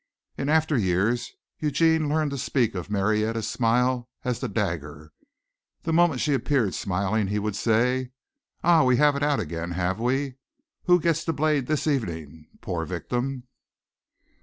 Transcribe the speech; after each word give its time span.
In 0.35 0.49
after 0.49 0.75
years 0.75 1.31
Eugene 1.59 2.09
learned 2.09 2.31
to 2.31 2.37
speak 2.39 2.73
of 2.73 2.89
Marietta's 2.89 3.47
smile 3.47 4.09
as 4.23 4.39
"the 4.39 4.47
dagger." 4.49 5.11
The 5.83 5.93
moment 5.93 6.21
she 6.21 6.33
appeared 6.33 6.73
smiling 6.73 7.27
he 7.27 7.37
would 7.37 7.55
say, 7.55 8.09
"Ah, 8.63 8.83
we 8.83 8.97
have 8.97 9.15
it 9.15 9.21
out 9.21 9.39
again, 9.39 9.73
have 9.73 9.99
we? 9.99 10.37
Who 10.85 10.99
gets 10.99 11.23
the 11.23 11.33
blade 11.33 11.67
this 11.67 11.85
evening? 11.85 12.47
Poor 12.61 12.83
victim!" 12.83 13.43